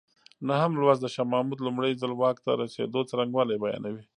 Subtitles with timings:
[0.47, 4.03] نهم لوست د شاه محمود لومړی ځل واک ته رسېدو څرنګوالی بیانوي.